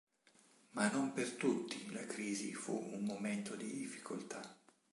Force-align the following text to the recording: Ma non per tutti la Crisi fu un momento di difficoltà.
Ma 0.71 0.89
non 0.91 1.13
per 1.13 1.33
tutti 1.33 1.91
la 1.91 2.03
Crisi 2.07 2.55
fu 2.55 2.73
un 2.73 3.03
momento 3.03 3.55
di 3.55 3.71
difficoltà. 3.71 4.41